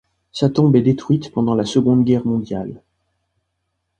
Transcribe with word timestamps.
Sa 0.31 0.49
tombe 0.49 0.75
est 0.77 0.81
détruite 0.81 1.31
pendant 1.31 1.53
la 1.53 1.63
Seconde 1.63 2.03
Guerre 2.03 2.25
mondiale. 2.25 2.81